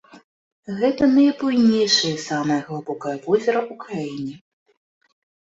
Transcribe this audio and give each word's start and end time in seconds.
Гэта 0.79 1.09
найбуйнейшае 1.17 2.13
і 2.15 2.23
самае 2.29 2.57
глыбокае 2.71 3.13
возера 3.27 3.59
ў 3.71 3.73
краіне. 3.85 4.35